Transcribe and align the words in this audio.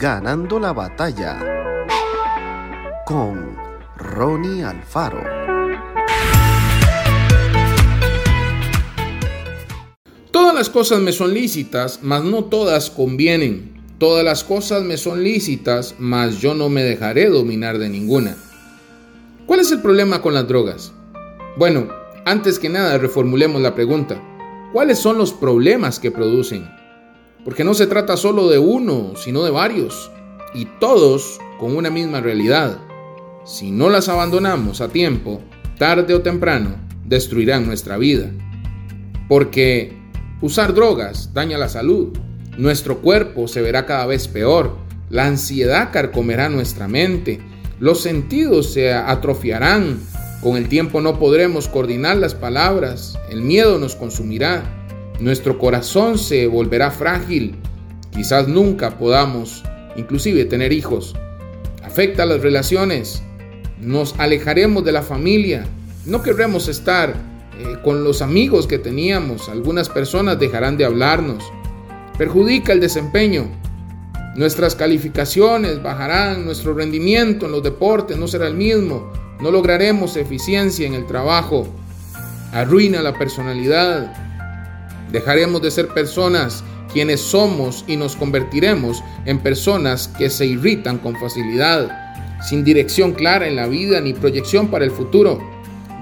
Ganando 0.00 0.58
la 0.58 0.72
batalla 0.72 1.38
con 3.04 3.54
Ronnie 3.98 4.64
Alfaro. 4.64 5.22
Todas 10.30 10.54
las 10.54 10.70
cosas 10.70 11.00
me 11.00 11.12
son 11.12 11.34
lícitas, 11.34 12.00
mas 12.02 12.24
no 12.24 12.44
todas 12.44 12.88
convienen. 12.88 13.74
Todas 13.98 14.24
las 14.24 14.42
cosas 14.42 14.84
me 14.84 14.96
son 14.96 15.22
lícitas, 15.22 15.96
mas 15.98 16.40
yo 16.40 16.54
no 16.54 16.70
me 16.70 16.82
dejaré 16.82 17.28
dominar 17.28 17.76
de 17.76 17.90
ninguna. 17.90 18.38
¿Cuál 19.44 19.60
es 19.60 19.70
el 19.70 19.82
problema 19.82 20.22
con 20.22 20.32
las 20.32 20.48
drogas? 20.48 20.94
Bueno, 21.58 21.88
antes 22.24 22.58
que 22.58 22.70
nada 22.70 22.96
reformulemos 22.96 23.60
la 23.60 23.74
pregunta. 23.74 24.18
¿Cuáles 24.72 24.98
son 24.98 25.18
los 25.18 25.34
problemas 25.34 26.00
que 26.00 26.10
producen? 26.10 26.79
Porque 27.44 27.64
no 27.64 27.74
se 27.74 27.86
trata 27.86 28.16
solo 28.16 28.48
de 28.48 28.58
uno, 28.58 29.12
sino 29.16 29.44
de 29.44 29.50
varios, 29.50 30.10
y 30.54 30.66
todos 30.78 31.38
con 31.58 31.76
una 31.76 31.90
misma 31.90 32.20
realidad. 32.20 32.78
Si 33.44 33.70
no 33.70 33.88
las 33.88 34.08
abandonamos 34.08 34.80
a 34.80 34.88
tiempo, 34.88 35.40
tarde 35.78 36.14
o 36.14 36.22
temprano, 36.22 36.76
destruirán 37.06 37.66
nuestra 37.66 37.96
vida. 37.96 38.30
Porque 39.28 39.96
usar 40.40 40.74
drogas 40.74 41.32
daña 41.32 41.58
la 41.58 41.68
salud, 41.68 42.16
nuestro 42.58 42.98
cuerpo 42.98 43.48
se 43.48 43.62
verá 43.62 43.86
cada 43.86 44.06
vez 44.06 44.28
peor, 44.28 44.76
la 45.08 45.26
ansiedad 45.26 45.90
carcomerá 45.92 46.48
nuestra 46.48 46.88
mente, 46.88 47.40
los 47.78 48.00
sentidos 48.00 48.72
se 48.72 48.92
atrofiarán, 48.92 49.98
con 50.42 50.56
el 50.56 50.68
tiempo 50.68 51.00
no 51.00 51.18
podremos 51.18 51.68
coordinar 51.68 52.16
las 52.16 52.34
palabras, 52.34 53.18
el 53.30 53.42
miedo 53.42 53.78
nos 53.78 53.96
consumirá, 53.96 54.79
nuestro 55.20 55.58
corazón 55.58 56.18
se 56.18 56.46
volverá 56.46 56.90
frágil, 56.90 57.54
quizás 58.10 58.48
nunca 58.48 58.98
podamos 58.98 59.62
inclusive 59.96 60.44
tener 60.46 60.72
hijos. 60.72 61.14
Afecta 61.84 62.26
las 62.26 62.40
relaciones, 62.40 63.22
nos 63.80 64.14
alejaremos 64.18 64.84
de 64.84 64.92
la 64.92 65.02
familia, 65.02 65.66
no 66.06 66.22
querremos 66.22 66.68
estar 66.68 67.14
eh, 67.58 67.76
con 67.84 68.04
los 68.04 68.22
amigos 68.22 68.66
que 68.66 68.78
teníamos, 68.78 69.48
algunas 69.48 69.88
personas 69.88 70.38
dejarán 70.38 70.76
de 70.76 70.86
hablarnos, 70.86 71.44
perjudica 72.16 72.72
el 72.72 72.80
desempeño, 72.80 73.48
nuestras 74.36 74.74
calificaciones 74.74 75.82
bajarán, 75.82 76.44
nuestro 76.44 76.72
rendimiento 76.72 77.46
en 77.46 77.52
los 77.52 77.62
deportes 77.62 78.16
no 78.16 78.28
será 78.28 78.46
el 78.46 78.54
mismo, 78.54 79.12
no 79.40 79.50
lograremos 79.50 80.16
eficiencia 80.16 80.86
en 80.86 80.94
el 80.94 81.06
trabajo, 81.06 81.66
arruina 82.52 83.02
la 83.02 83.18
personalidad, 83.18 84.29
dejaremos 85.12 85.62
de 85.62 85.70
ser 85.70 85.88
personas 85.88 86.64
quienes 86.92 87.20
somos 87.20 87.84
y 87.86 87.96
nos 87.96 88.16
convertiremos 88.16 89.02
en 89.24 89.38
personas 89.38 90.08
que 90.08 90.30
se 90.30 90.46
irritan 90.46 90.98
con 90.98 91.16
facilidad, 91.16 91.88
sin 92.42 92.64
dirección 92.64 93.12
clara 93.12 93.46
en 93.46 93.56
la 93.56 93.66
vida 93.66 94.00
ni 94.00 94.12
proyección 94.12 94.68
para 94.68 94.84
el 94.84 94.90
futuro, 94.90 95.40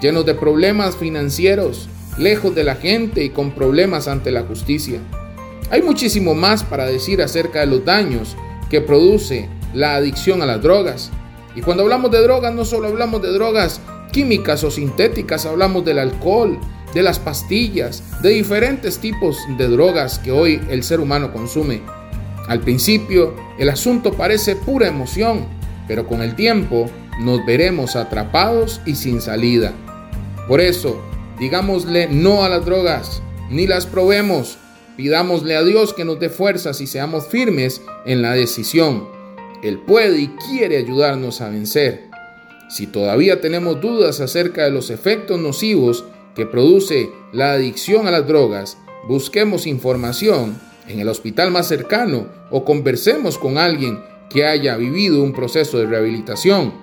llenos 0.00 0.24
de 0.24 0.34
problemas 0.34 0.96
financieros, 0.96 1.88
lejos 2.16 2.54
de 2.54 2.64
la 2.64 2.74
gente 2.74 3.22
y 3.24 3.30
con 3.30 3.52
problemas 3.52 4.08
ante 4.08 4.30
la 4.30 4.42
justicia. 4.42 5.00
Hay 5.70 5.82
muchísimo 5.82 6.34
más 6.34 6.64
para 6.64 6.86
decir 6.86 7.20
acerca 7.22 7.60
de 7.60 7.66
los 7.66 7.84
daños 7.84 8.36
que 8.70 8.80
produce 8.80 9.48
la 9.74 9.96
adicción 9.96 10.40
a 10.42 10.46
las 10.46 10.62
drogas. 10.62 11.10
Y 11.54 11.60
cuando 11.60 11.82
hablamos 11.82 12.10
de 12.10 12.22
drogas, 12.22 12.54
no 12.54 12.64
solo 12.64 12.88
hablamos 12.88 13.20
de 13.22 13.32
drogas 13.32 13.80
químicas 14.12 14.64
o 14.64 14.70
sintéticas, 14.70 15.44
hablamos 15.44 15.84
del 15.84 15.98
alcohol, 15.98 16.58
de 16.94 17.02
las 17.02 17.18
pastillas, 17.18 18.02
de 18.22 18.30
diferentes 18.30 18.98
tipos 18.98 19.38
de 19.56 19.68
drogas 19.68 20.18
que 20.18 20.32
hoy 20.32 20.60
el 20.70 20.82
ser 20.82 21.00
humano 21.00 21.32
consume. 21.32 21.82
Al 22.46 22.60
principio, 22.60 23.34
el 23.58 23.68
asunto 23.68 24.14
parece 24.14 24.56
pura 24.56 24.88
emoción, 24.88 25.46
pero 25.86 26.06
con 26.06 26.22
el 26.22 26.34
tiempo 26.34 26.90
nos 27.20 27.44
veremos 27.44 27.96
atrapados 27.96 28.80
y 28.86 28.94
sin 28.94 29.20
salida. 29.20 29.72
Por 30.46 30.60
eso, 30.60 31.00
digámosle 31.38 32.08
no 32.08 32.44
a 32.44 32.48
las 32.48 32.64
drogas, 32.64 33.22
ni 33.50 33.66
las 33.66 33.86
probemos, 33.86 34.58
Pidámosle 34.98 35.54
a 35.54 35.62
Dios 35.62 35.94
que 35.94 36.04
nos 36.04 36.18
dé 36.18 36.28
fuerzas 36.28 36.80
y 36.80 36.88
seamos 36.88 37.28
firmes 37.28 37.82
en 38.04 38.20
la 38.20 38.32
decisión. 38.32 39.06
Él 39.62 39.78
puede 39.78 40.18
y 40.18 40.26
quiere 40.26 40.76
ayudarnos 40.76 41.40
a 41.40 41.50
vencer. 41.50 42.08
Si 42.68 42.88
todavía 42.88 43.40
tenemos 43.40 43.80
dudas 43.80 44.18
acerca 44.18 44.64
de 44.64 44.72
los 44.72 44.90
efectos 44.90 45.38
nocivos 45.38 46.04
que 46.34 46.46
produce 46.46 47.10
la 47.32 47.52
adicción 47.52 48.06
a 48.06 48.10
las 48.10 48.26
drogas, 48.26 48.78
busquemos 49.08 49.66
información 49.66 50.60
en 50.86 51.00
el 51.00 51.08
hospital 51.08 51.50
más 51.50 51.68
cercano 51.68 52.26
o 52.50 52.64
conversemos 52.64 53.38
con 53.38 53.58
alguien 53.58 54.00
que 54.30 54.46
haya 54.46 54.76
vivido 54.76 55.22
un 55.22 55.32
proceso 55.32 55.78
de 55.78 55.86
rehabilitación. 55.86 56.74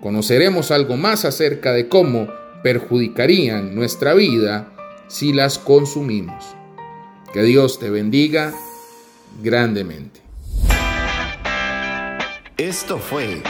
Conoceremos 0.00 0.70
algo 0.70 0.96
más 0.96 1.24
acerca 1.24 1.72
de 1.72 1.88
cómo 1.88 2.28
perjudicarían 2.62 3.74
nuestra 3.74 4.14
vida 4.14 4.72
si 5.08 5.32
las 5.32 5.58
consumimos. 5.58 6.44
Que 7.32 7.42
Dios 7.42 7.78
te 7.78 7.90
bendiga 7.90 8.52
grandemente. 9.42 10.20
Esto 12.56 12.98
fue 12.98 13.42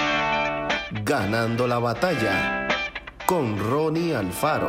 Ganando 1.04 1.66
la 1.66 1.78
batalla 1.78 2.68
con 3.24 3.58
Ronnie 3.58 4.14
Alfaro. 4.14 4.68